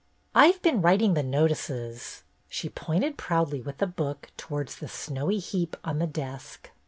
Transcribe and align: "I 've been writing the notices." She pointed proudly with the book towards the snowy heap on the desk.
"I 0.33 0.51
've 0.51 0.61
been 0.63 0.81
writing 0.81 1.13
the 1.13 1.21
notices." 1.21 2.23
She 2.49 2.69
pointed 2.69 3.19
proudly 3.19 3.61
with 3.61 3.77
the 3.77 3.85
book 3.85 4.31
towards 4.35 4.77
the 4.77 4.87
snowy 4.87 5.37
heap 5.37 5.77
on 5.83 5.99
the 5.99 6.07
desk. 6.07 6.71